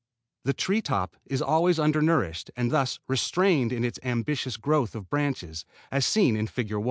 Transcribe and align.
The 0.45 0.53
tree 0.53 0.81
top 0.81 1.15
is 1.27 1.43
always 1.43 1.77
under 1.77 2.01
nourished 2.01 2.49
and 2.57 2.71
thus 2.71 2.97
restrained 3.07 3.71
in 3.71 3.83
its 3.85 3.99
ambitious 4.01 4.57
growth 4.57 4.95
of 4.95 5.11
branches, 5.11 5.63
as 5.91 6.07
seen 6.07 6.35
in 6.35 6.47
Fig. 6.47 6.73